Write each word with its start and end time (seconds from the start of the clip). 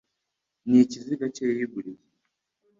Ni 0.69 0.77
Icyiziga 0.83 1.25
Cye 1.35 1.45
yiguriye 1.57 2.03